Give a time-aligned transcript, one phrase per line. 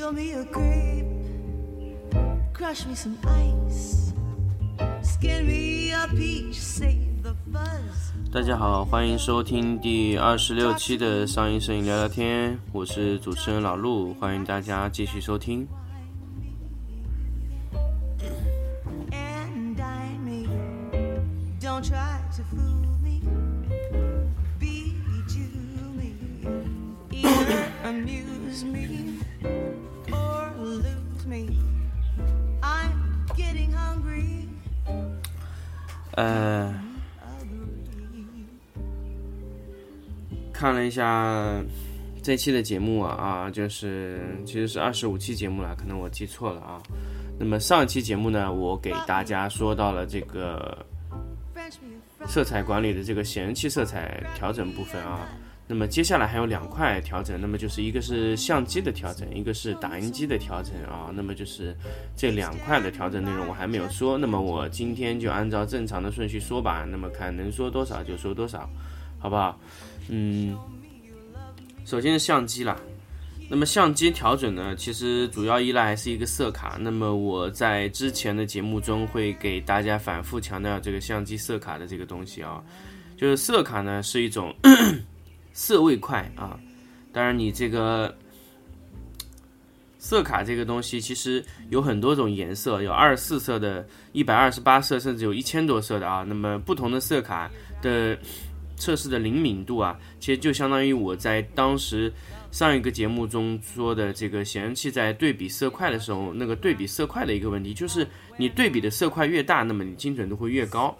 [0.00, 1.04] Peel me a grape,
[2.54, 4.14] crush me some ice,
[5.02, 8.32] skin me a peach, save the fuzz.
[8.32, 15.68] 大家好，欢迎收听第二十六期的上音摄影聊聊天，我是主持人老陆，欢迎大家继续收听。
[36.20, 36.74] 呃，
[40.52, 41.58] 看了一下
[42.22, 46.82] 这期的节目啊啊，就是其实是二十五期节目了，可能我记错了啊。
[47.38, 50.84] 那么上一期节目呢，我给大家说到了这个
[52.26, 55.26] 色彩管理的这个显示器色彩调整部分啊。
[55.72, 61.12] 那么接下来还有两块调整，那么就是一个是相机的调整，一个是打印机的调整啊。
[61.14, 61.76] 那么就是
[62.16, 66.84] 这两块的调整内容我还没有说，那么我今天就按照正常的顺序说吧。
[66.90, 68.68] 那么看能说多少就说多少，
[69.20, 69.60] 好不好？
[70.08, 70.58] 嗯，
[71.84, 72.76] 首先是相机啦。
[73.48, 76.78] 那么相机调整呢，其实主要依赖还是一个色卡。
[76.80, 82.60] 那么我在之前的节目中会给大家反复强调这个相机色卡的这个东西啊，
[83.16, 84.52] 就是色卡呢是一种
[85.52, 86.58] 色位块啊。
[87.12, 88.16] 当然，你这个
[89.98, 96.24] 色卡这个东西其实有很多种颜色，有二十四色的、一百二十八色，甚至有一千多色的啊。
[96.26, 97.50] 那么不同的色卡
[97.82, 98.16] 的
[98.76, 102.12] 测试的灵敏度啊，其实就相当于我在当时
[102.50, 110.96] 上一个节目中说的这个显示器在对比色块的时候，那个对比色块的一个问题，就是你对比的色块越大，那么你精准度会越高。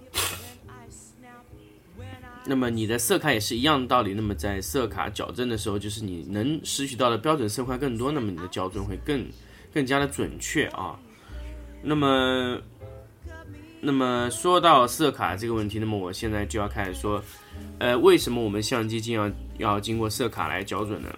[2.50, 4.12] 那么你的色卡也是一样的道理。
[4.12, 9.24] 那么在色卡矫正的时候，就是你能拾取到的标准色块更多，那么你的校准会更
[9.72, 10.98] 更加的准确啊。
[11.80, 12.60] 那么，
[13.80, 17.22] 那么说到色卡这个问题，那么我现在就要开始说，
[17.78, 21.08] 呃，为什么我们相机经要要经过色卡来校准呢？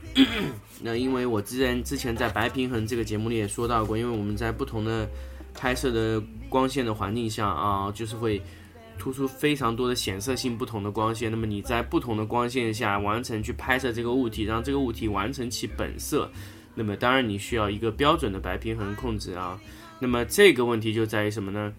[0.85, 5.09] 那因为我之前之前在白平衡这个节目里也说到过，因为我们在不同的
[5.55, 8.43] 拍摄的光线的环境下啊，就是会
[8.99, 11.31] 突出非常多的显色性不同的光线。
[11.31, 16.31] 那么你在不同的光线下完成去拍摄这个物体，让这个物体完成其本色，
[16.75, 19.61] 那么当然你需要一个标准的白平衡控制啊。
[19.99, 21.73] 那么这个问题就在于什么呢？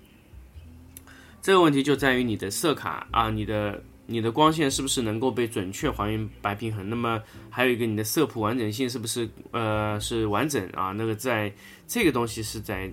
[1.41, 6.90] 这个问题就在于你的色卡啊，你的你的光线是不是能够被准确还原白平衡？
[6.90, 10.94] 那么还有一个你的色谱完整性是不是呃是完整啊？
[10.94, 11.53] 那个在
[11.85, 12.90] 这个东西是在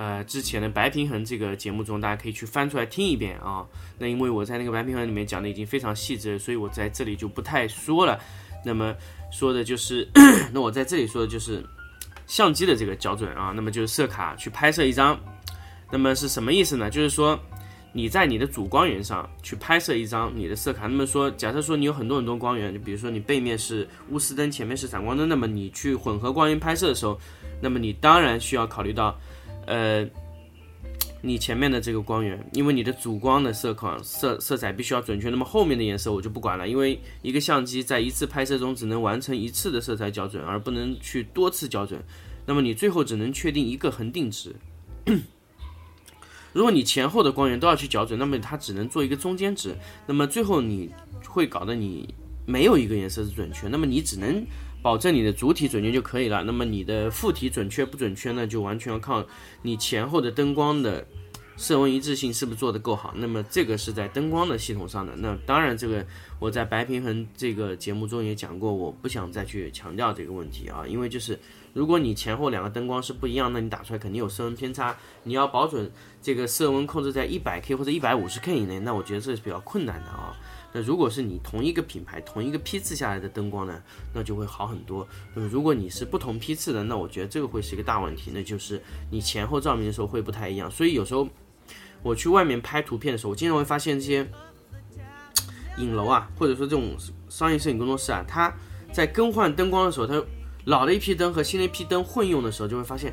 [0.00, 3.66] 呃之前的白平衡这个节目中，大家可以去翻出来听一遍啊。
[3.98, 8.18] 那因为我在那个白平衡里面讲的已经非常细致，所以我在这里就不太说了。
[8.64, 8.94] 那么
[9.30, 10.08] 说的就是，
[10.54, 11.62] 那我在这里说的就是
[12.26, 15.20] 相机的这个校准啊，那么就是色卡去拍摄一张，
[15.92, 16.88] 那么是什么意思呢？
[16.88, 17.38] 就是说。
[17.92, 27.18] 你在你的主光源上去拍摄一张你的色卡，那么说，假设说你有很多很多光源，就比如说你背面是钨丝灯，前面是闪光灯，那么你去混合光源拍摄的时候，
[27.60, 29.18] 那么你当然需要考虑到，
[29.66, 30.08] 呃，
[31.22, 42.02] 你前面的这个光源，因为你的主光的色况色色彩必须要准确，那么后面的颜色我就不管了，因为一个相机在一次拍摄中只能完成一次的色彩校准，而不能去多次校准，
[42.46, 44.54] 那么你最后只能确定一个恒定值。
[46.52, 50.90] 如果你前后的光源都要去校准，那么它只能做一个中间值，那么最后你
[51.28, 52.12] 会搞得你
[52.44, 54.44] 没有一个颜色是准确，那么你只能
[54.82, 59.24] 保证你的主体准确就可以了，那么你的副体准确不准确呢，就完全要靠
[59.62, 61.06] 你前后的灯光的
[61.56, 63.12] 色温一致性是不是做得够好。
[63.16, 66.06] 那么这个是在灯光的系统上的，那当然这个
[66.38, 71.38] 我在白平衡这个节目中也讲过，我不想再去强调这个问题啊，因为就是。
[71.72, 74.96] 如果你前后两个灯光是不一样，那你打出来肯定有色温偏差。
[75.22, 75.88] 你要保准
[76.20, 80.36] 这个色温控制在一百 K 或者一百五十 K 以内，那我觉得这是比较困难的啊。
[80.72, 83.82] 那如果是你同一个品牌、同一个批次下来的灯光呢，
[84.14, 85.06] 那就会好很多。
[85.34, 88.80] 那么如果你是不同批次的，那我觉得这个会是一个大问题，那就是
[89.10, 90.70] 你前后照明的时候会不太一样。
[90.70, 91.28] 所以有时候
[92.02, 94.28] 我去外面拍图片的时候，我经常会发现这些
[95.78, 96.96] 影楼啊，或者说这种
[97.28, 98.54] 商业摄影工作室啊，它
[98.92, 100.22] 在更换灯光的时候，它
[100.66, 103.12] 老的一批灯和新的一批灯混用的时候，就会发现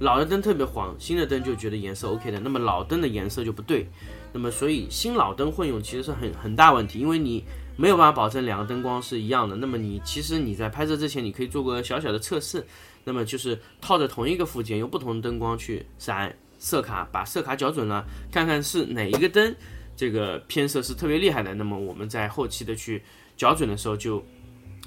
[0.00, 3.86] 老的灯特别黄，新的灯就觉得颜色 OK 的，那么老灯的颜色就不对。
[4.32, 7.44] 那么所以新老灯混用其实是很很大问题，因为你
[7.76, 9.54] 没有办法保证两个灯光是一样的。
[9.54, 12.66] 那么你其实你在拍摄之前，你可以做个小小的测试，
[13.04, 19.54] 那么就是套着同一个附件，用不同的灯光去闪色卡，把色卡校准了，看看是哪一个灯
[19.96, 21.54] 这个偏色是特别厉害的。
[21.54, 23.00] 那么我们在后期的去
[23.36, 24.24] 校准的时候就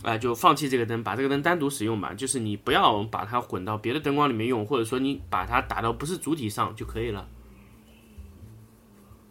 [0.03, 2.13] 啊、就放弃这个灯，把这个灯单独使用吧。
[2.13, 7.27] 就是你不要把它混到别的灯光里面用，或者说你把它打到不是主体上就可以了。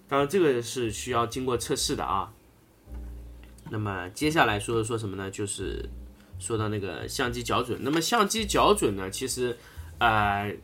[0.08, 2.32] 当然，这个是需要经过测试的啊。
[3.70, 5.30] 那么接下来说说什么呢？
[5.30, 5.88] 就是
[6.38, 7.78] 说到那个相机校准。
[7.82, 9.56] 那么相机校准呢，其实
[9.98, 10.54] 呃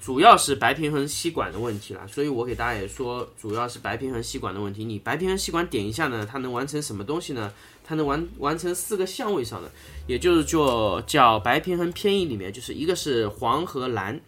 [0.00, 2.06] 主要是白平衡吸管的问题啦。
[2.06, 4.84] 所以我给大家也说，主要是白平衡吸管的问题。
[4.84, 7.52] 你白平衡吸管点一下呢，它能完成什么东西呢？
[7.84, 9.70] 它能完完成四个相位上的，
[10.06, 14.20] 也就是就叫白平衡偏移里面，就是一个是黄和蓝，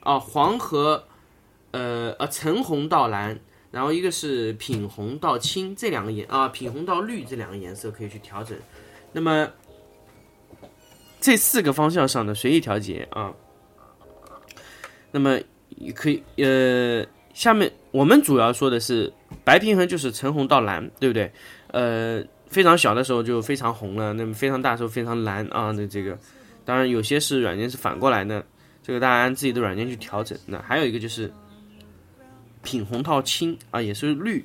[0.00, 1.04] 啊黄和
[1.72, 3.38] 呃呃橙红到蓝。
[3.72, 8.56] 然后一个是品红到青这两个颜啊，品红到绿这两个颜色可以去调整。
[9.10, 9.48] 那么
[11.20, 13.34] 这四个方向上的随意调节啊，
[15.14, 15.38] 那么
[15.76, 19.12] 也可以呃，下面我们主要说的是
[19.44, 21.30] 白平衡就是橙红到蓝，对不对？
[21.68, 25.70] 呃，非常小的时候就非常红了，那么非常大时候非常蓝啊。
[25.70, 26.18] 那这个
[26.64, 28.44] 当然有些是软件是反过来的，
[28.82, 30.36] 这个大家按自己的软件去调整。
[30.46, 31.32] 那还有一个就是。
[32.66, 34.42] 品红到青啊，也是绿，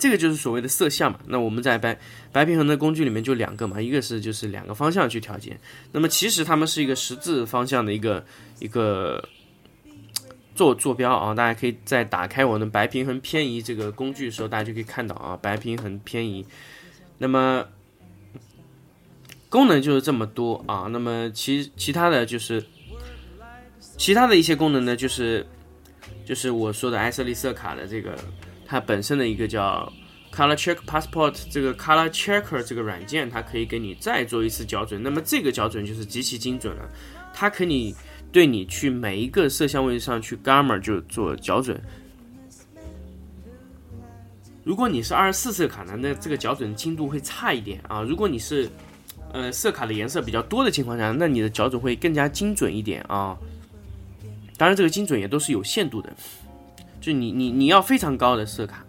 [0.00, 1.20] 这个就是所谓的色相嘛。
[1.26, 1.96] 那我们在白
[2.32, 5.56] 白平衡的工具里面就两个嘛，一个是就是两个方向去调节。
[5.92, 8.24] 那么其实它们是一个十字方向的一个
[8.58, 9.22] 一个
[10.56, 11.32] 坐坐标啊。
[11.34, 16.44] 大家可以在打开我的白平衡偏移这个工具的时候，大家就可以看到啊，白平衡偏移。
[17.18, 17.64] 那么
[19.48, 20.88] 功能就是这么多啊。
[20.90, 22.64] 那么其其他的就是
[23.96, 25.46] 其他的一些功能呢，就是。
[26.22, 28.16] 就是我说的艾瑟利色卡的这个，
[28.70, 29.92] 它本身的一个叫
[30.32, 35.02] Color Check Passport 这个 Color Checker 这个软件，它可以给你再做一次校准。
[35.02, 36.88] 那么这个校准就是极其精准了，
[37.34, 37.92] 它可以
[38.30, 41.82] 对你去每一个色相位上去 Gamma 就做校准。
[44.62, 48.02] 如果你是二十四色卡呢，那这个校准精度会差一点啊。
[48.02, 48.70] 如果你是
[49.32, 53.36] 呃色卡的颜色比较多的情况下，那你的校准会更加精准一点啊。
[54.56, 56.14] 当然，这个精准也都是有限度的，
[57.00, 58.84] 就你你你要非常高的色卡，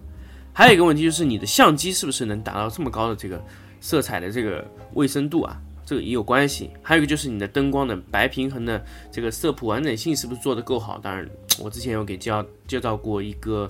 [0.53, 3.41] 还有一个问题就是你的相机是不是能达到这么高的这个
[3.79, 5.59] 色彩的这个卫生度啊？
[5.83, 6.69] 这个也有关系。
[6.81, 8.81] 还有一个就是你的灯光的白平衡的
[9.11, 10.97] 这个色谱完整性是不是做得够好？
[10.99, 11.27] 当然，
[11.59, 12.31] 我之前有给介
[12.67, 13.69] 介绍过一个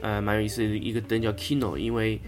[0.00, 2.18] 呃蛮有意思的一个灯叫 Kino，因为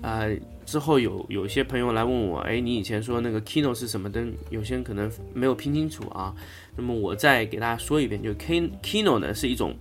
[0.00, 0.34] 呃
[0.64, 4.32] 之后有有些朋友来问我，哎，你以前说那个 Kino 是什么灯？
[4.48, 6.34] 有些人可能没有听清楚啊。
[6.76, 9.76] 那么我再给大家说一遍，就 K Kino 呢是一种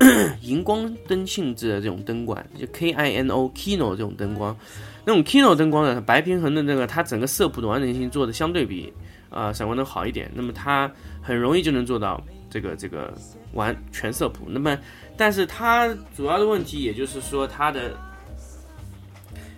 [0.40, 4.56] 荧光灯性质的这种灯管，就 K I N O Kino 这种灯光，
[5.04, 8.90] 那种 Kino 灯光呢，白平衡的那个它整个色谱的完整性做的相对比
[9.28, 13.12] 啊闪光灯好一点，那么它很容易就能做到这个这个
[13.52, 14.46] 完全色谱。
[14.48, 14.78] 那么
[15.18, 15.86] 但是它
[16.16, 17.94] 主要的问题，也就是说它的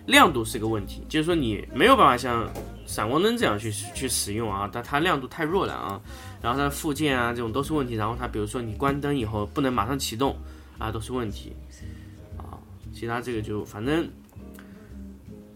[0.05, 2.49] 亮度是个问题，就是说你没有办法像
[2.85, 6.01] 闪光灯这样去去使用啊，但它亮度太弱了啊。
[6.43, 7.95] 然后它的附件啊，这种都是问题。
[7.95, 10.35] 然后它比如说你关灯以后不能马上启动
[10.77, 11.53] 啊，都是问题
[12.37, 12.59] 啊。
[12.93, 14.07] 其他这个就反正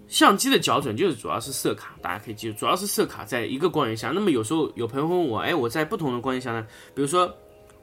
[0.08, 4.12] 相机的校准就是主要是色卡，大家可以记住，主要是色卡在一个光源下。
[4.12, 7.36] 那么有时候有朋友问我，哎，我在不同的光源下呢，比如说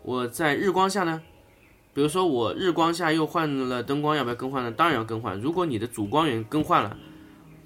[0.03, 1.21] 我在日光下呢，
[1.93, 4.73] 比如说我日光下又换了灯光，要不要更换呢？
[4.73, 5.39] 当然要更换。
[5.39, 6.97] 如果你的主光源更换了，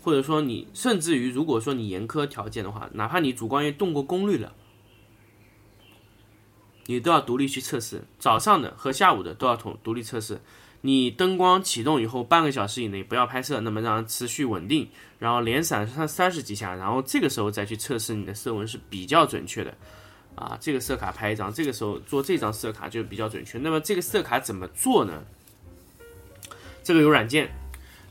[0.03, 4.53] 或者说你甚至于如果说你严苛条件的话，哪怕你主光源动过功率了。
[6.91, 10.41] 你都要独立去测试，早上的和下午的都要同独立测试。
[10.81, 19.75] 你灯光启动以后半个小时以内不要拍摄，那么让它持续稳定，然后连闪三三十几下，然后这个时候再去测试你的色温是比较准确的。
[20.35, 23.59] 啊，这个色卡拍一张，这个时候做这张色卡就比较准确。
[23.59, 25.23] 那么这个色卡怎么做呢？
[26.83, 27.51] 这个有软件，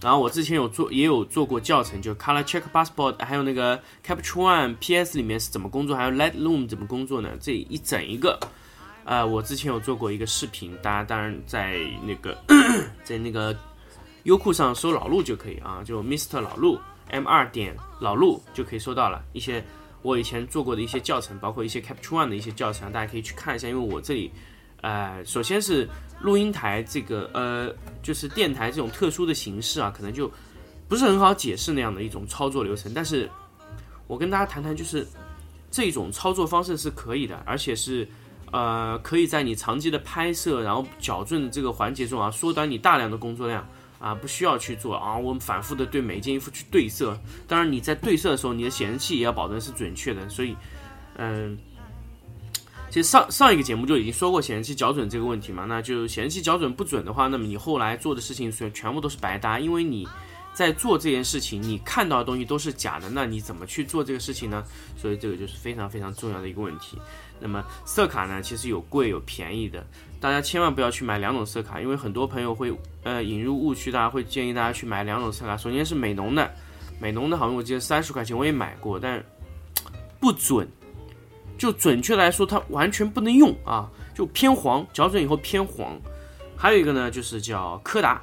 [0.02, 7.30] 然后我之前有做也有做过教程，就 Color Check Passport，还有那个 Capture One PS 里面是怎么工作，还有 Lightroom 怎么工作呢？
[7.40, 8.38] 这一整一个。
[9.08, 12.38] 啊，我之前有做过一个视频，大家当然在那个
[13.06, 13.58] 在那个
[14.24, 16.78] 优酷上搜老陆就可以啊，就 Mr 老陆
[17.10, 19.64] M 二点老陆就可以搜到了一些
[20.02, 23.70] 我以前做过的一些教程，包括一些 Capture One 的一些教程，大家可以去看一下。
[23.70, 24.30] 因为我这里，
[24.82, 25.88] 呃，首先是
[26.20, 27.74] 录音台这个呃，
[28.04, 30.30] 就是电台这种特殊的形式啊，可能就
[30.90, 32.94] 不是很好解释那样的一种操作流程。
[32.94, 33.30] 但是
[34.06, 35.08] 我跟大家谈谈，就是
[35.72, 38.06] 这种操作方式是可以的，而且是。
[38.52, 43.68] 呃，可以在你长期的拍摄，然后矫正这个环节中啊，缩短你大量的工作量
[44.00, 47.20] 啊，不需要去做啊，我们反复的对每一件衣服去对色。
[47.48, 50.30] 当然，你在对色的时候，你的显示器也要保证是准确的。
[50.30, 50.56] 所以，
[51.16, 51.58] 嗯，
[52.90, 60.08] 其实上上一个节目就已经说过显示器校准这个问题嘛，那就显示器校准不准的话，那么你后来做的事情全全部都是白搭，因为你
[60.54, 64.64] 在做这件事情，你看到的东西都是假的，那你怎么去做这个事情呢？
[64.96, 66.98] 所以这个就是非常非常重要的一个问题。
[67.40, 69.86] 那么色卡呢，其实有贵有便宜的，
[70.20, 75.56] 大家千万不要去买两种色卡，因为很多朋友会呃引入误区，大家会建议大家去买两种色卡。
[75.56, 76.52] 首先是美农的，
[77.00, 79.24] 美农的好像我记得三十块钱我也买过，但
[80.20, 80.68] 不准。
[81.58, 86.00] 就准确来说，它完全不能用啊，就偏黄，校准以后偏黄。
[86.56, 88.22] 还有一个呢，就是叫柯达，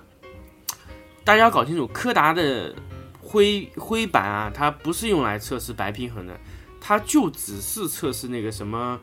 [1.24, 2.72] 大家要搞清楚，柯达的
[3.20, 6.38] 灰灰板啊，它不是用来测试白平衡的，
[6.86, 9.00] 它就只是测试那个什么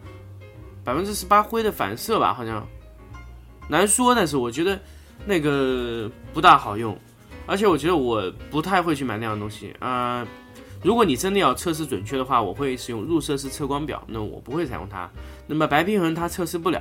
[0.84, 2.64] 百分之十八灰的反射吧，好像
[3.68, 4.80] 难说，但是我觉得
[5.26, 6.96] 那个不大好用，
[7.48, 10.24] 而且我觉得我不太会去买那样东西啊。
[10.84, 15.10] 如果你真的要测试准确的话，我会使用入射式测光表，那我不会采用它。
[15.48, 16.80] 那么白平衡它测试不了，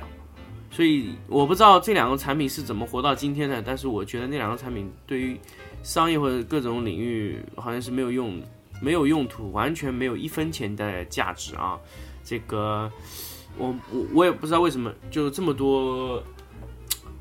[0.69, 3.59] 所以我不知道这两个产品是怎么活到今天的。
[3.59, 5.35] 但是我觉得那两个产品对于
[5.81, 8.39] 商业或者各种领域好像是没有用，
[8.81, 11.79] 没有用途，完全没有一分钱的价值啊！
[12.23, 12.91] 这个
[13.57, 16.21] 我我我也不知道为什么，就这么多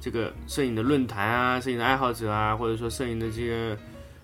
[0.01, 3.79] 这个摄影的论坛啊，摄影的爱好者啊，或者说摄影的这个。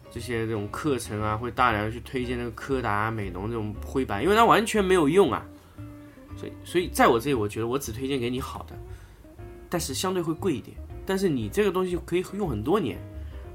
[0.08, 5.44] 这些这种课程啊，会大量的去推荐那个柯达、美浓这种灰白，因为它完全没有用啊。
[6.38, 8.74] 所以，所以在我这里，我觉得我只推荐给你好的，
[9.68, 10.74] 但是相对会贵一点。
[11.04, 12.96] 但是你这个东西可以用很多年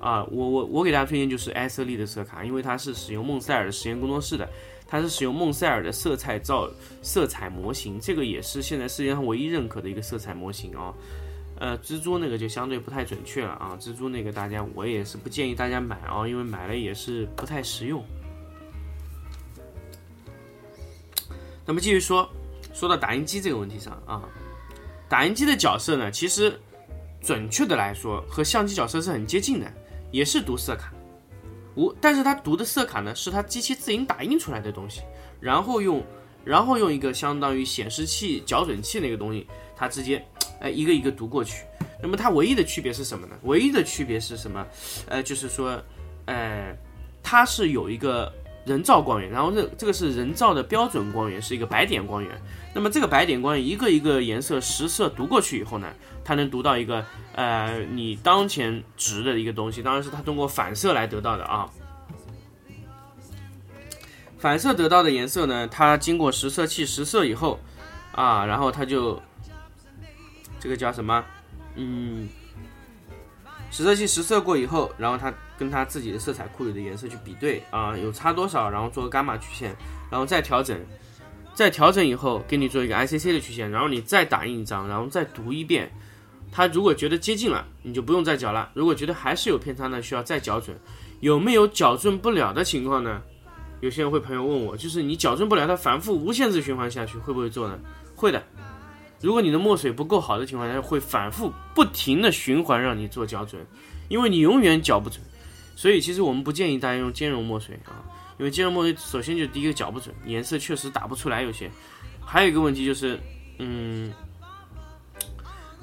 [0.02, 0.26] 啊。
[0.32, 4.50] 我我我给大家推荐就是艾瑟利的色卡，因为它是使用孟塞尔的实验工作室的，
[4.88, 6.70] 它是使用孟塞尔的色彩造
[7.02, 10.94] 色彩模型，这个也是现在世界上唯一认可的一个色彩模型啊。
[11.60, 18.04] 呃，蜘蛛那个就相对不太准确了啊，蜘蛛那个大家我也是不建议大家买啊，因为买了也是不太实用。
[21.64, 22.28] 那么继续说，
[22.74, 24.28] 说到打印机这个问题上啊，
[25.08, 26.60] 打印机的角色呢，其实
[27.22, 29.72] 准确的来说和相机角色是很接近的，
[30.12, 30.94] 也是读色卡，
[31.76, 35.02] 无，但是他读的色卡呢是他机器自行打印出来的东西，
[35.40, 36.04] 然后用
[36.44, 40.24] 然后用一个相当于显示器校准器那个东西，他直接。
[40.60, 41.66] 哎，一个一个读过去，
[42.00, 43.36] 那么它唯一的区别是什么呢？
[43.46, 44.64] 唯一的区别是什么？
[45.08, 45.82] 呃，就是说，
[46.26, 46.72] 呃，
[47.24, 48.32] 它是有一个
[48.66, 52.32] 人造光源，然后这这个是人造的标准光源，是一个白点光源。
[52.74, 55.88] 那么这个白点光源一个一个颜色实色读过去以后呢，
[56.24, 61.70] 它能读到一个呃你当前值的一个东西，当然是它通过反射来得到的啊。
[64.38, 67.60] 反射得到的颜色呢，它经过实色器实色以后
[68.12, 69.22] 啊，然后它就。
[70.60, 71.26] 这个叫什么？
[71.76, 72.30] 嗯，
[73.72, 79.76] 实色器实色过以后，然后它跟它自己的色彩库里的颜色去比对啊，有差多少，然后做个伽马曲线，
[80.12, 80.78] 然后再调整，
[81.56, 85.92] 再调整以后给你做一个 ICC 的曲线，然后你再打印一张，然后再读一遍。
[86.52, 90.78] 它如果觉得接近了，你就不用再矫了；如果觉得还是有偏差呢，需要再矫准。
[91.22, 93.22] 有没有矫正不了的情况呢？
[93.80, 97.80] 有些人会朋友问我，就是你矫正不了，它反复无限制循环下去，会不会做呢？
[98.16, 98.44] 会的。
[99.22, 103.64] 如果你的墨水不够好的情况下，会反复不停的循环让你做校准，
[104.10, 105.22] 因为你永远校不准。
[105.76, 108.02] 所以其实我们不建议大家用兼容墨水啊，
[108.38, 111.70] 因为兼容墨水首先就第一个校不准，颜色确实打不出来有些。
[112.26, 113.20] 还有一个问题就是，
[113.60, 114.12] 嗯，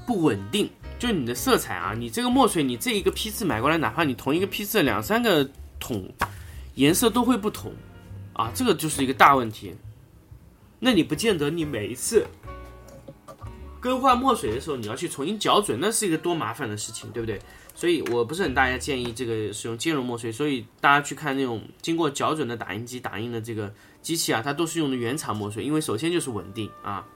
[0.07, 0.68] 不稳定，
[0.99, 6.09] 就你的色彩啊，你这个墨水你这一个批次买过来，哪怕你同一个批次两三个桶，
[6.75, 7.73] 颜色都会不同
[8.33, 9.75] 啊，这个就是一个大问题。
[10.80, 12.26] 那你不见得你每一次。
[13.80, 17.40] 更换墨水的时候，你要去重新校准，那是一个多麻烦的事情，对不对？
[17.75, 20.32] 所以我不是很大家建议这个使用兼容墨水。
[20.32, 27.06] 所以大家去看那种经过校准的打印机打印的这个机器啊，它都是用的原厂墨水，因为首先就是稳定啊。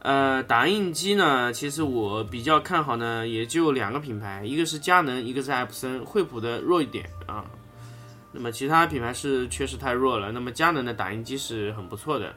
[0.00, 7.44] 呃，打印机呢，其实我比较看好呢，也就两个品牌，一个是佳能，一个是艾普森，惠普的弱一点啊。
[8.30, 10.30] 那么其他品牌是确实太弱了。
[10.30, 12.34] 那么佳能的打印机是很不错的。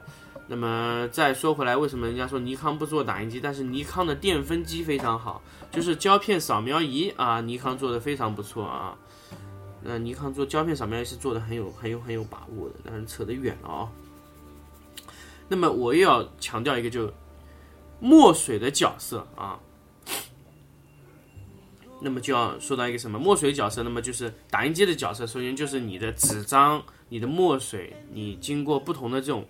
[0.50, 3.38] 那么再说回来，为什么人家说尼康不做打印机？
[3.38, 8.98] 但是尼康的电分机非常好，就是胶片扫描仪啊，尼康做的非常不错啊。
[9.84, 13.92] 那尼康做胶片扫描仪是做的很有很有很有把握的，但是扯得远了啊。
[15.50, 17.12] 那么我又要强调一个，就
[18.00, 19.60] 墨水的角色啊。
[22.00, 23.84] 那么就要说到一个什么墨水角色？
[23.84, 29.46] 那么就是打印机的角色，首先就是你的纸张、你的墨水，你经过不同的这种。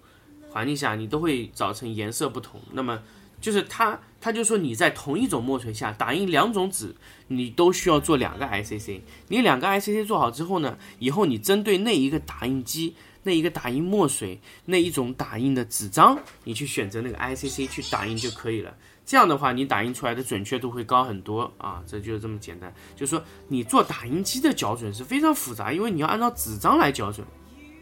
[0.50, 2.60] 环境下，你都会造成颜色不同。
[2.72, 3.02] 那么，
[3.40, 6.96] 就是他，他就说你在同一种墨水下打印两种纸，
[7.28, 9.02] 你都需要做两个 ICC。
[9.28, 18.76] 你两个 ICC 做好之后呢，以后你针对那一个打印机、那一个打印墨水、那一种打印的纸张，你去选择那个 ICC 去打印就可以了。
[19.06, 22.74] 这样的话，你打印出来的准确度会高很多啊，这就是这么简单。
[22.94, 27.26] 就是说，你做打印机的校准是非常复杂，因为你要按照纸张来校准，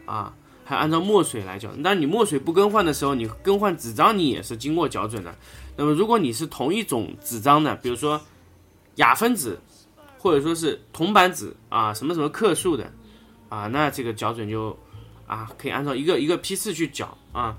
[0.04, 0.32] 啊，
[0.66, 1.70] 还按照墨水来校。
[1.82, 5.34] 但你墨水不更换的时候，你更换纸张，你也是经过校准的。
[5.76, 8.20] 那么，如果你是同一种纸张的，比如说
[8.96, 9.58] 雅芬纸，
[10.18, 12.92] 或者说是铜板纸啊，什么什么克数的，
[13.48, 14.76] 啊，那这个校准就
[15.26, 17.56] 啊，可以按照一个一个批次去校啊。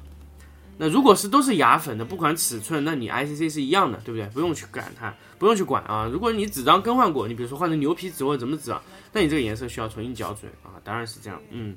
[0.79, 4.27] 那如果是都是牙粉的，不管尺寸，那你 ICC 是一样的，对不对？
[4.29, 6.07] 不用去管它，不用去管啊。
[6.11, 10.77] 如果你纸张更换过，你比如说换成牛皮纸或者怎么纸啊，那你这个颜色需要重新校准啊。
[10.83, 11.75] 当然是这样，嗯。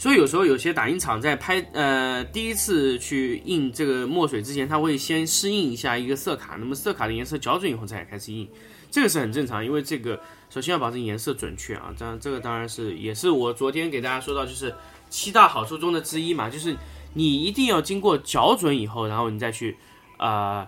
[0.00, 8.48] 所以有时候有些打印厂在拍呃第一次去印这个墨水之前，他会先试印一下一个色卡，那么色卡的颜色校准以后再开始印，
[8.90, 11.92] 这个是很正常，因为这个首先要保证颜色准确啊。
[11.94, 14.74] 这样这个当然是也是我昨天给大家说到就是。
[15.12, 16.72] 七大好处中的之一嘛，就是
[17.14, 19.76] 你一定要经过校准以后，然后你再去，
[20.20, 20.64] 呃，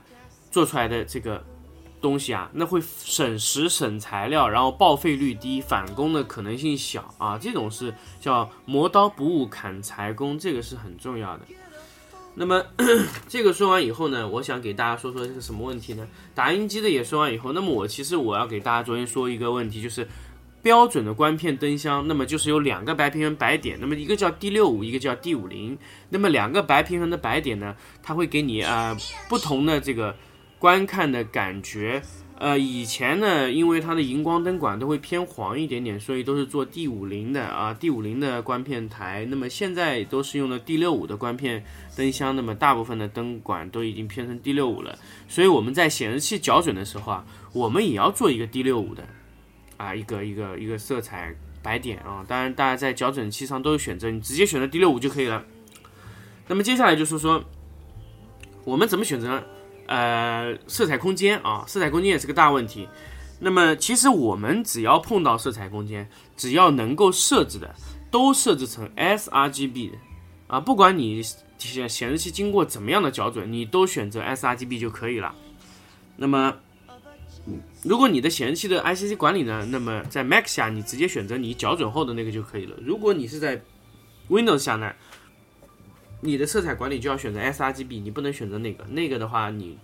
[0.50, 1.40] 做出来的这个
[2.02, 11.44] 东西啊，那会省时省材料，然后报废率低，返工的可能性小啊，这种是叫磨刀不误砍柴工，这个是很重要的。
[12.34, 12.62] 那么
[13.28, 16.06] 这个说完以后呢，我想给大家说说这个什么问题呢？
[16.34, 20.06] 打印机的也说完以后，那么我其实我要给大家昨天说一个问题，就是。
[20.62, 25.76] 标准的光片灯箱，那么就是有两个白平衡白点，那么一个叫 D 六五，一个叫 D 五零。
[26.08, 28.96] 那么两个白平衡的白点呢，它会给你啊
[29.28, 30.14] 不同的这个
[30.62, 32.00] 观看的感觉。
[32.38, 39.26] 呃，以前呢，因为它的荧光灯管都会偏黄一点点，所以都是做 D 五零的啊，D 五零的光片台。
[39.28, 41.64] 那么现在都是用的 D 六五的光片
[41.96, 44.96] 灯箱，那么大部分的灯管都已经偏成 D 六五了。
[45.26, 49.02] 所以我们在显示器校准的时候啊，我们也要做一个 D 六五的。
[49.76, 55.44] 啊，一个一个一个色彩白点啊，当然大家在校准器上都有选择，你直接选择 D 六五就可以了。
[56.46, 57.42] 那么接下来就是说，
[58.64, 59.42] 我们怎么选择
[59.92, 61.64] 呃色彩空间啊？
[61.66, 62.88] 色彩空间也是个大问题。
[63.40, 67.74] 那么其实我们只要碰到色彩空间，只要能够设置的，
[68.10, 69.96] 都设置成 sRGB 的
[70.46, 71.22] 啊，不管你
[71.58, 75.34] 显显示器经过怎么样的校准，你都选择 sRGB 就可以了。
[76.16, 76.54] 那么。
[77.82, 82.76] 如果你的显示器的 ICC 管理呢，那么在 Mac 下你直接选择你校准后的那个就可以了。
[82.80, 83.60] 如果你是在
[84.30, 84.92] Windows 下呢，
[86.22, 88.82] 你的色彩管理就要选择 sRGB，你不能选择那个。
[88.86, 89.76] 那个的话，你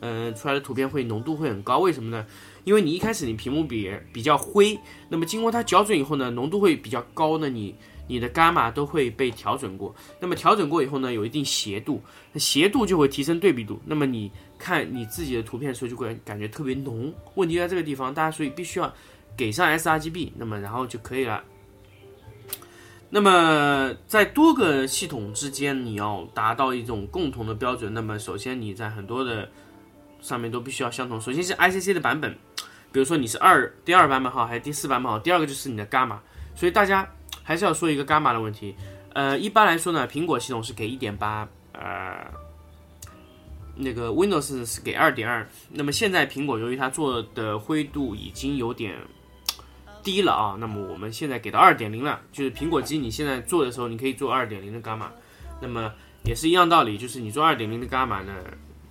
[0.00, 1.78] 嗯出来的图片会浓度会很高。
[1.78, 2.26] 为什么呢？
[2.64, 4.76] 因为你一开始你屏幕比比较灰，
[5.08, 7.74] 那么经过它校准以后呢，浓度会比较高呢，你
[8.08, 9.94] 你的伽马都会被调整过。
[10.18, 12.02] 那么调整过以后呢，有一定斜度，
[12.34, 13.80] 斜度就会提升对比度。
[13.86, 14.30] 那么你。
[14.64, 17.12] 看你自己的图片的时候，就会感觉特别浓。
[17.34, 18.94] 问题在这个地方，大家所以必须要
[19.36, 21.42] 给上 sRGB，那么然后就可以了。
[23.14, 29.46] 那么在多个系统之间，你要达到一种共同的标准，那么首先你在很多的
[30.22, 31.20] 上面都必须要相同。
[31.20, 32.34] 首先是 ICC 的版本，
[32.90, 35.18] 比如说你是二第二版本好，还是第四版本好？
[35.18, 36.18] 第二个就是你的伽马，
[36.54, 37.06] 所以大家
[37.42, 38.74] 还是要说一个伽马的问题。
[39.12, 42.16] 呃，一般来说呢，苹果系统是给一点八，呃。
[43.74, 48.94] 那个 Windows 是给二点二，那么现在苹果由于它做的灰度已经有点
[50.02, 55.10] 低了啊，那么我们现在给到二点零了，就是苹果机你现在做的时候，你可以做二点零的伽马，
[55.60, 55.92] 那么
[56.24, 58.32] 也是一样道理，就是你做二点零的伽马呢，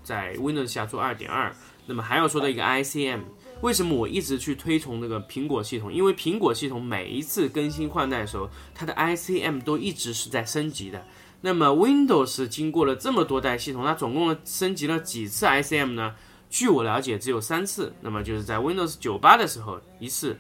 [0.04, 1.54] 在 Windows 下做二点二，
[1.86, 3.22] 那么还要说到一个 ICM，
[3.62, 5.92] 为什么我一直去推崇那个苹果系统？
[5.94, 11.06] 因为苹果系统每一次更新换代的时候，它的 ICM 都一直是在升级的。
[11.42, 16.16] 那么 Windows 经过了这么多代系统，它总共升级了几次 ICM 呢？
[16.50, 17.94] 据我了解，只有三次。
[18.02, 20.38] 那么就是在 Windows 九八的时候一次，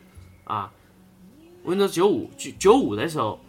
[0.51, 0.69] 啊
[1.65, 3.39] ，Windows 九五九九五的时候，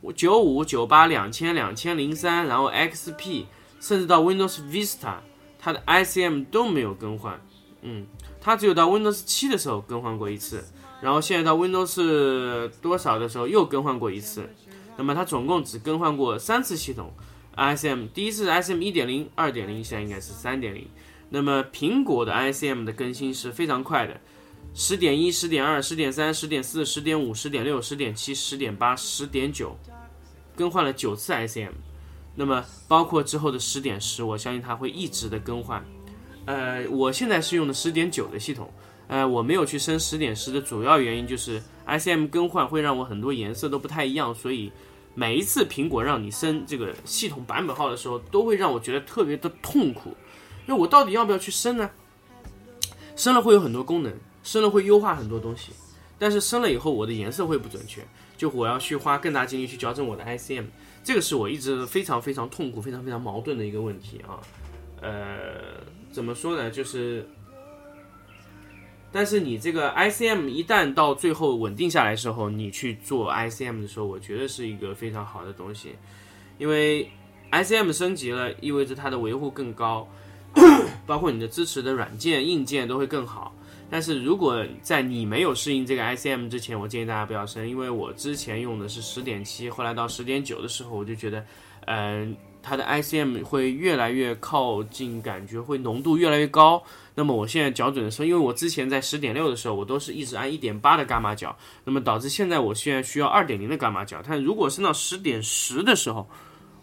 [0.00, 3.44] 我九五九八两千两千零三，然后 XP，
[3.78, 5.18] 甚至到 Windows Vista，
[5.56, 7.40] 它的 ICM 都没有更换。
[7.82, 8.04] 嗯，
[8.40, 10.64] 它只有到 Windows 七的时候更换过一次，
[11.00, 14.48] 然后现在到 Windows 多少的时候又更换过一次。
[14.96, 17.12] 那么它总共只更换过三次系统
[17.54, 20.88] ICM，第一次 ICM 一点零、二点零，现在应该是三点零。
[21.30, 24.20] 那么苹果的 ICM 的更新是非常快的，
[24.80, 29.76] 十点一、十点二、十点三、十点四、十点五、十点六、十点七、十点八、十点九，
[30.54, 31.72] 更换了九次 i c m，。
[32.36, 35.84] 那么包括之后的十点十，我相信它会一直的更换。
[36.46, 38.72] 呃，我现在是用的十点九的系统，
[39.08, 44.70] 呃，我没有去升十点十的主要原因就是 i c m 更换会让我很多颜色都不太一样，所以。
[45.14, 50.14] 每一次苹果让你升这个系统版本号的时候，都会让我觉得特别的痛苦，
[50.64, 51.90] 那我到底要不要去升呢？
[53.16, 54.12] 升了会有很多功能，
[54.48, 55.72] 升了会优化很多东西，
[56.18, 58.00] 但是升了以后我的颜色会不准确，
[58.34, 60.64] 就我要去花更大精力去矫正我的 ICM，
[61.04, 64.40] 这个是我一直非常非常痛苦、非常非常矛盾的一个问题啊。
[65.02, 66.70] 呃，怎么说呢？
[66.70, 67.28] 就是，
[69.12, 75.94] 但是你这个 ICM 一旦到最后稳定下来时候，你去做 ICM 的时候，我觉得是一个非常好的东西，
[76.56, 77.10] 因为
[77.52, 80.08] ICM 升级了，意味着它的维护更高，
[81.06, 83.54] 包括你的支持的软件、硬件都会更好。
[83.90, 91.44] 但是如果在你没有适应这个 ICM 之前，我建议大家不要升，因为我之前用的是十点七，后来到十点九的时候，我就觉得，
[91.86, 92.36] 嗯。
[92.60, 96.82] 它的 ICM 会越来越靠近，感觉会浓度越来越高。
[97.14, 104.20] 那么我现在校准的时候，因为我之前在十点六的时候，我都是一直按一点八的伽马角，那么导致现在我现在需要二点零的伽马角。
[104.26, 106.28] 但如果升到十点十的时候，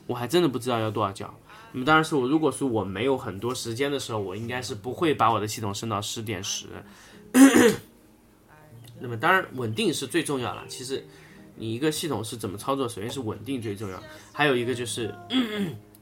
[0.08, 1.32] 我还真的不知道要多少角。
[1.76, 6.68] 那么当然是我，如果说我没有很多时间的时候，我应该是不会把我的系统升到十点十。
[9.02, 10.64] 那么当然稳定是最重要了。
[10.70, 11.06] 其实。
[11.58, 12.86] 你一个系统是怎么操作？
[12.86, 15.16] 首先是稳定最重要，还有一个就是，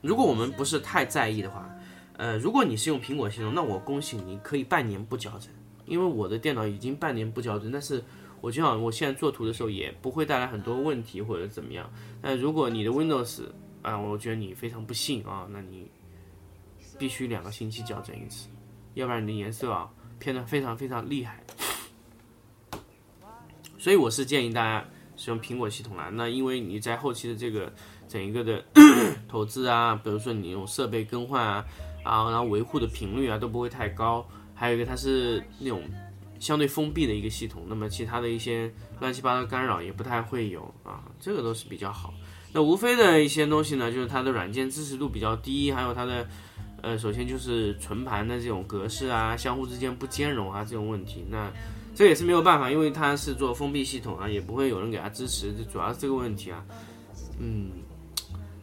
[0.02, 1.70] 如果我们不是太在意的话，
[2.18, 5.50] 呃，如果你是用苹果系统，那我恭喜你，可以半年不矫正，
[5.86, 8.04] 因为我的电脑已经半年不矫正，但是
[8.42, 11.88] 我就想我现在做图的时候也不会带来很多问题或者怎么样。
[12.20, 13.44] 但如果你的 Windows
[13.84, 15.92] 啊，我觉得你非常不幸啊，那你
[16.98, 18.50] 必须两个星期矫正一次，
[18.96, 21.44] 要不然你的颜色啊偏的非常非常厉害。
[23.78, 24.84] 所以我是建议大家。
[25.16, 27.72] 使用苹果系统啦，那因为你在后期的这个
[28.08, 28.66] 整一个的
[29.30, 31.66] 投资啊，比如说你用设备更换啊，
[32.04, 34.28] 啊，然后维护的频率啊都不会太高。
[34.56, 35.84] 还有一个它是那种
[36.40, 42.12] 相对封闭的一个系统，那么其他的一些乱七八糟干扰也不太会有啊，这个都是比较好。
[42.54, 46.28] 那无非的一些东西呢，就是它的软件支持度比较低，还有它的
[46.82, 51.26] 呃，首先就是存盘的这种格式啊，相互之间不兼容啊这种问题。
[51.30, 51.52] 那
[51.96, 56.64] 这也是没有办法，因为它是做封闭系统啊，也不会有人给它支持，这主要是这个问题啊。
[57.40, 57.70] 嗯，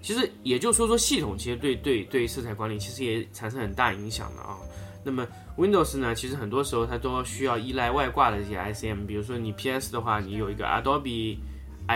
[0.00, 4.56] 其实也就说说系统，其实对对对色彩管理其实也产生很大影响的啊。
[5.02, 5.26] 那么
[5.56, 11.38] Windows 呢，其实很多时候它都需要依赖外挂的这些 ICM，比如说你 PS 的话，你有一个 Adobe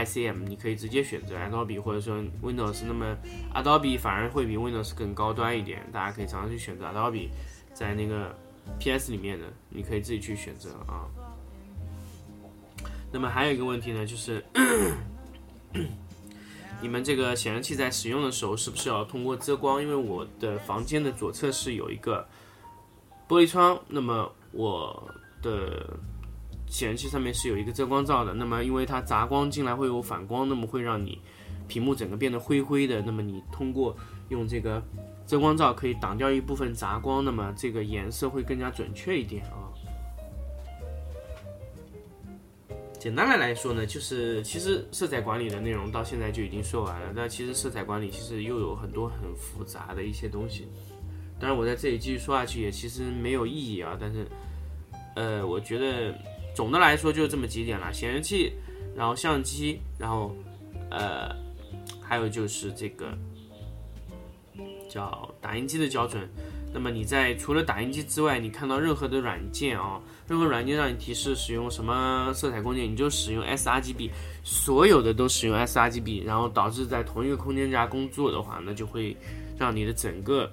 [0.03, 3.17] ICM，你可以直接选择 Adobe 或者说 Windows，那么
[3.55, 7.29] Adobe 反而会比 Windows 更高端一点，大家可以尝试去选择 Adobe，
[7.73, 8.35] 在那个
[8.79, 11.07] PS 里面的，你可以自己去选择啊。
[13.13, 14.45] 那么还有一个问题呢，就是
[16.83, 19.81] 你们这个显示器在使用的时候，是不是要通过遮光？
[19.81, 22.27] 因为我的房间的左侧是有一个
[23.29, 25.97] 玻璃窗，那么我的
[26.67, 28.35] 显示器上面是有一个遮光罩的。
[28.35, 31.19] 那么因为它杂光进来会有反光，那么会让你
[31.69, 33.03] 屏幕整个变得灰灰的。
[33.03, 33.97] 那么你通过
[34.29, 34.83] 用这个
[35.27, 39.71] 遮光罩可以挡掉一部分杂光，那么这个颜色会更加准确一点啊。
[42.99, 47.13] 简单的来说呢，就是其实色彩管理的内容到现在就已经说完了。
[47.15, 50.67] 但其实色彩管理其实又有很多很复杂的一些东西。
[51.39, 53.95] 当然我在这里继续说下去也其实没有意义啊。
[54.01, 54.27] 但是，
[55.17, 56.15] 呃，我觉得
[56.55, 58.53] 总的来说就这么几点了：显示器，
[58.97, 60.35] 然后相机，然后
[60.91, 61.35] 呃，
[62.01, 63.17] 还有就是这个
[64.89, 66.29] 叫打印机的校准。
[66.73, 74.11] 那么你在除了打印机之外，你看到任何的软件啊，任何软件让你提示使用什么色彩空间，你就使用 sRGB，
[74.43, 79.17] 所有的都使用 sRGB，然后导致在同一个空间下工作的话，那就会
[79.57, 80.51] 让你的整个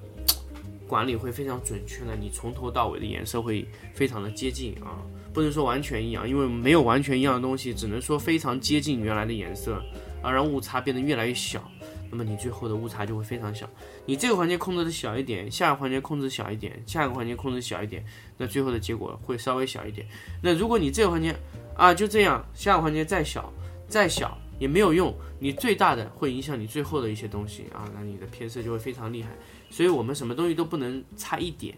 [0.88, 5.02] 管理会非常准确的，你从头到尾的颜色会非常的接近啊，
[5.34, 9.82] 不能说完全一样，因为没有完全一样的东西，只能说非常接近原来的颜色，
[10.22, 11.64] 而让误差变得越来越小。
[12.10, 13.70] 那么你最后的误差就会非常小，
[14.06, 18.04] 你这个环节控制的小一点，下个环节控制小一点，下个环节控制小一点，
[18.38, 20.06] 那最后的结果会稍微小一点。
[20.42, 21.34] 那如果你这个环节
[21.74, 23.50] 啊就这样，下个环节再小
[23.88, 29.30] 再小也没有用，你最大的会影响你最后的一些东西啊，那你的偏色就会非常厉害。
[29.70, 31.74] 所以我们什么东西都不能差一点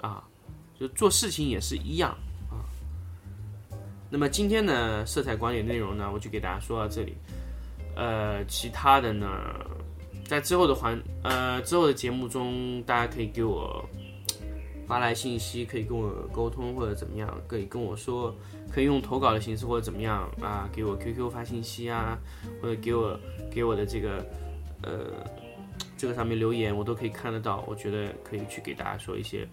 [0.00, 0.24] 啊，
[0.80, 2.16] 就做事情也是一样。
[4.14, 7.16] 那么今天呢，色彩管理内容呢，我就给大家说到这里。
[7.96, 9.26] 呃，其他的呢，
[10.24, 13.84] 在之后的环呃之后的节目中，大家可以给我
[14.86, 18.32] 发来信息，可以跟我沟通或者怎么样，可以跟我说，
[18.72, 22.16] 可以用投稿的形式或者怎么样啊，给我 QQ 发信息啊，
[22.62, 23.18] 或者给我
[23.50, 24.24] 给我的这个
[24.84, 25.10] 呃
[25.96, 27.64] 这个上面留言，我都可以看得到。
[27.66, 29.44] 我觉得可以去给大家说一些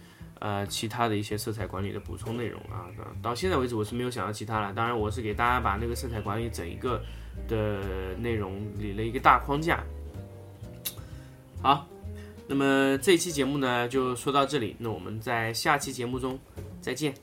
[0.42, 2.92] 呃其他的一些色彩管理的补充内容啊。
[3.22, 4.74] 到现在为止，我是没有想到其他了。
[4.74, 7.02] 当然，我是给大家把那个色彩管理整一个。
[7.48, 9.82] 的内容理了一个大框架。
[11.62, 11.88] 好，
[12.46, 16.38] 那么这一期节目呢就说到这里，那我们在下期节目中
[16.82, 17.16] 再见。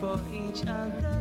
[0.00, 1.15] for each other.